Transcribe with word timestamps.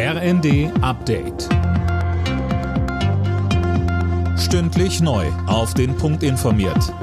RND 0.00 0.70
Update. 0.80 1.48
Stündlich 4.38 5.00
neu. 5.00 5.26
Auf 5.48 5.74
den 5.74 5.96
Punkt 5.96 6.22
informiert. 6.22 6.94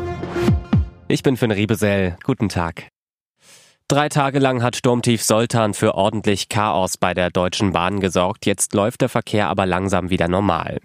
Ich 1.10 1.22
bin 1.22 1.36
Finn 1.36 1.52
Riebesell. 1.52 2.16
Guten 2.24 2.48
Tag. 2.48 2.88
Drei 3.90 4.08
Tage 4.08 4.40
lang 4.40 4.64
hat 4.64 4.78
Sturmtief 4.78 5.24
Soltan 5.24 5.74
für 5.74 5.96
ordentlich 5.96 6.48
Chaos 6.48 6.96
bei 6.96 7.14
der 7.14 7.32
Deutschen 7.32 7.74
Bahn 7.74 8.00
gesorgt. 8.00 8.46
Jetzt 8.46 8.74
läuft 8.74 9.02
der 9.02 9.10
Verkehr 9.10 9.50
aber 9.50 9.66
langsam 9.66 10.10
wieder 10.10 10.30
normal. 10.30 10.80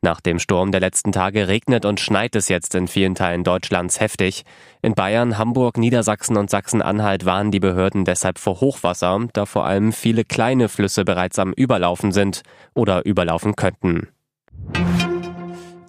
Nach 0.00 0.20
dem 0.20 0.38
Sturm 0.38 0.70
der 0.70 0.80
letzten 0.80 1.10
Tage 1.10 1.48
regnet 1.48 1.84
und 1.84 1.98
schneit 1.98 2.36
es 2.36 2.48
jetzt 2.48 2.76
in 2.76 2.86
vielen 2.86 3.16
Teilen 3.16 3.42
Deutschlands 3.42 3.98
heftig. 3.98 4.44
In 4.80 4.94
Bayern, 4.94 5.38
Hamburg, 5.38 5.76
Niedersachsen 5.76 6.36
und 6.36 6.50
Sachsen-Anhalt 6.50 7.24
waren 7.24 7.50
die 7.50 7.58
Behörden 7.58 8.04
deshalb 8.04 8.38
vor 8.38 8.60
Hochwasser, 8.60 9.26
da 9.32 9.44
vor 9.44 9.64
allem 9.64 9.92
viele 9.92 10.24
kleine 10.24 10.68
Flüsse 10.68 11.04
bereits 11.04 11.40
am 11.40 11.52
Überlaufen 11.52 12.12
sind 12.12 12.42
oder 12.74 13.04
überlaufen 13.04 13.56
könnten. 13.56 14.08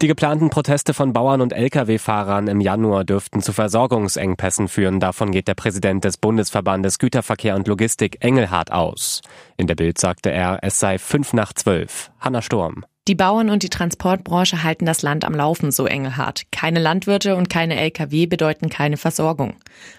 Die 0.02 0.08
geplanten 0.08 0.50
Proteste 0.50 0.94
von 0.94 1.14
Bauern 1.14 1.41
und 1.41 1.52
Lkw-Fahrern 1.52 2.48
im 2.48 2.62
Januar 2.62 3.03
dürften 3.03 3.41
zu 3.41 3.52
Versorgungsengpässen 3.52 4.70
führen. 4.70 5.02
Davon 5.02 5.31
geht 5.31 5.50
der 5.50 5.55
Präsident 5.55 6.05
des 6.05 6.17
Bundesverbandes 6.17 7.00
Güterverkehr 7.00 7.55
und 7.55 7.67
Logistik 7.67 8.23
Engelhardt 8.23 8.72
aus. 8.72 9.22
In 9.58 9.67
der 9.67 9.76
Bild 9.76 10.00
sagte 10.00 10.31
er, 10.31 10.59
es 10.62 10.80
sei 10.80 10.98
fünf 10.98 11.34
nach 11.34 11.52
zwölf. 11.52 12.12
Hanna 12.22 12.41
Sturm. 12.41 12.86
Die 13.09 13.16
Bauern 13.16 13.49
und 13.49 13.63
die 13.63 13.70
Transportbranche 13.70 14.62
halten 14.62 14.86
das 14.86 15.02
Land 15.02 15.26
am 15.26 15.34
Laufen, 15.34 15.72
so 15.72 15.88
Engelhardt. 15.88 16.44
Keine 16.52 16.80
Landwirte 16.80 17.36
und 17.36 17.50
keine 17.50 17.76
Lkw 17.76 18.27
bedeuten 18.27 18.70
keine 18.70 18.98
Versorgung. 18.98 19.55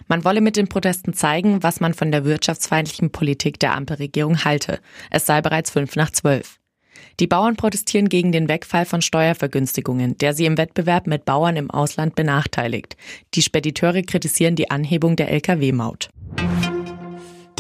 Man 0.06 0.22
wolle 0.22 0.40
mit 0.40 0.56
den 0.56 0.68
Protesten 0.68 1.12
zeigen, 1.12 1.64
was 1.64 1.80
man 1.80 1.92
von 1.92 2.12
der 2.12 2.24
wirtschaftsfeindlichen 2.24 3.10
Politik 3.10 3.58
der 3.58 3.74
Ampelregierung 3.74 4.44
halte. 4.44 4.78
Es 5.10 5.26
sei 5.26 5.42
bereits 5.42 5.72
fünf 5.72 5.96
nach 5.96 6.12
zwölf. 6.12 6.60
Die 7.18 7.26
Bauern 7.26 7.56
protestieren 7.56 8.08
gegen 8.08 8.30
den 8.30 8.48
Wegfall 8.48 8.84
von 8.84 9.02
Steuervergünstigungen, 9.02 10.16
der 10.18 10.32
sie 10.32 10.46
im 10.46 10.56
Wettbewerb 10.56 11.08
mit 11.08 11.24
Bauern 11.24 11.56
im 11.56 11.68
Ausland 11.68 12.14
benachteiligt. 12.14 12.96
Die 13.34 13.42
Spediteure 13.42 14.02
kritisieren 14.02 14.54
die 14.54 14.70
Anhebung 14.70 15.16
der 15.16 15.32
Lkw-Maut. 15.32 16.10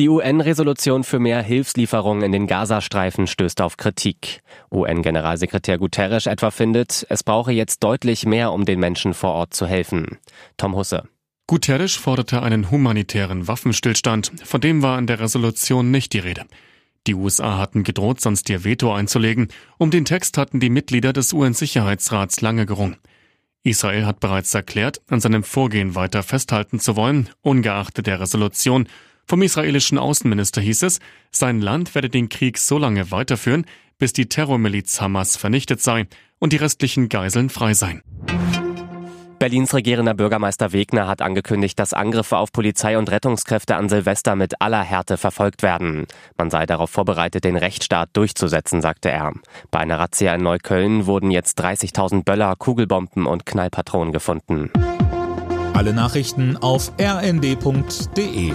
Die 0.00 0.08
UN-Resolution 0.08 1.04
für 1.04 1.18
mehr 1.18 1.42
Hilfslieferungen 1.42 2.22
in 2.22 2.32
den 2.32 2.46
Gazastreifen 2.46 3.26
stößt 3.26 3.60
auf 3.60 3.76
Kritik. 3.76 4.40
UN-Generalsekretär 4.72 5.76
Guterres 5.76 6.24
etwa 6.24 6.50
findet, 6.50 7.04
es 7.10 7.22
brauche 7.22 7.52
jetzt 7.52 7.84
deutlich 7.84 8.24
mehr, 8.24 8.52
um 8.52 8.64
den 8.64 8.80
Menschen 8.80 9.12
vor 9.12 9.32
Ort 9.32 9.52
zu 9.52 9.66
helfen. 9.66 10.16
Tom 10.56 10.74
Husse. 10.74 11.06
Guterres 11.46 11.96
forderte 11.96 12.40
einen 12.40 12.70
humanitären 12.70 13.46
Waffenstillstand, 13.46 14.32
von 14.42 14.62
dem 14.62 14.80
war 14.80 14.98
in 14.98 15.06
der 15.06 15.20
Resolution 15.20 15.90
nicht 15.90 16.14
die 16.14 16.20
Rede. 16.20 16.46
Die 17.06 17.14
USA 17.14 17.58
hatten 17.58 17.84
gedroht, 17.84 18.22
sonst 18.22 18.48
ihr 18.48 18.64
Veto 18.64 18.94
einzulegen. 18.94 19.48
Um 19.76 19.90
den 19.90 20.06
Text 20.06 20.38
hatten 20.38 20.60
die 20.60 20.70
Mitglieder 20.70 21.12
des 21.12 21.34
UN-Sicherheitsrats 21.34 22.40
lange 22.40 22.64
gerungen. 22.64 22.96
Israel 23.64 24.06
hat 24.06 24.20
bereits 24.20 24.54
erklärt, 24.54 25.02
an 25.08 25.20
seinem 25.20 25.44
Vorgehen 25.44 25.94
weiter 25.94 26.22
festhalten 26.22 26.80
zu 26.80 26.96
wollen, 26.96 27.28
ungeachtet 27.42 28.06
der 28.06 28.18
Resolution, 28.18 28.88
vom 29.30 29.42
israelischen 29.42 29.96
Außenminister 29.96 30.60
hieß 30.60 30.82
es, 30.82 30.98
sein 31.30 31.60
Land 31.60 31.94
werde 31.94 32.08
den 32.08 32.28
Krieg 32.28 32.58
so 32.58 32.78
lange 32.78 33.12
weiterführen, 33.12 33.64
bis 33.96 34.12
die 34.12 34.28
Terrormiliz 34.28 35.00
Hamas 35.00 35.36
vernichtet 35.36 35.80
sei 35.80 36.08
und 36.40 36.52
die 36.52 36.56
restlichen 36.56 37.08
Geiseln 37.08 37.48
frei 37.48 37.74
seien. 37.74 38.02
Berlins 39.38 39.72
regierender 39.72 40.14
Bürgermeister 40.14 40.72
Wegner 40.72 41.06
hat 41.06 41.22
angekündigt, 41.22 41.78
dass 41.78 41.92
Angriffe 41.92 42.38
auf 42.38 42.50
Polizei 42.50 42.98
und 42.98 43.08
Rettungskräfte 43.08 43.76
an 43.76 43.88
Silvester 43.88 44.34
mit 44.34 44.60
aller 44.60 44.82
Härte 44.82 45.16
verfolgt 45.16 45.62
werden. 45.62 46.08
Man 46.36 46.50
sei 46.50 46.66
darauf 46.66 46.90
vorbereitet, 46.90 47.44
den 47.44 47.56
Rechtsstaat 47.56 48.10
durchzusetzen, 48.14 48.82
sagte 48.82 49.10
er. 49.10 49.32
Bei 49.70 49.78
einer 49.78 50.00
Razzia 50.00 50.34
in 50.34 50.42
Neukölln 50.42 51.06
wurden 51.06 51.30
jetzt 51.30 51.62
30.000 51.62 52.24
Böller, 52.24 52.56
Kugelbomben 52.56 53.26
und 53.26 53.46
Knallpatronen 53.46 54.12
gefunden. 54.12 54.72
Alle 55.72 55.94
Nachrichten 55.94 56.56
auf 56.56 56.92
rnd.de 57.00 58.52